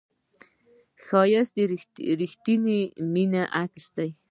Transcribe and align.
ښایست 1.05 1.53
د 1.57 1.59
رښتینې 2.21 2.79
مینې 3.13 3.43
عکس 3.61 3.85
دی 3.97 4.09